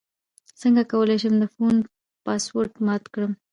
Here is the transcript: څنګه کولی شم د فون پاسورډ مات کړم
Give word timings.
څنګه 0.61 0.81
کولی 0.91 1.17
شم 1.21 1.33
د 1.39 1.43
فون 1.53 1.75
پاسورډ 2.25 2.71
مات 2.85 3.03
کړم 3.13 3.31